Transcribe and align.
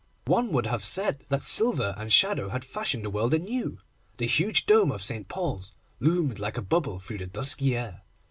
One 0.25 0.51
would 0.51 0.65
have 0.65 0.83
said 0.83 1.25
that 1.29 1.43
silver 1.43 1.93
and 1.95 2.11
shadow 2.11 2.49
had 2.49 2.65
fashioned 2.65 3.05
the 3.05 3.11
world 3.11 3.35
anew. 3.35 3.77
The 4.17 4.25
huge 4.25 4.65
dome 4.65 4.91
of 4.91 5.03
St. 5.03 5.27
Paul's 5.27 5.73
loomed 5.99 6.39
like 6.39 6.57
a 6.57 6.63
bubble 6.63 6.99
through 6.99 7.19
the 7.19 7.27
dusky 7.27 7.77
air. 7.77 8.01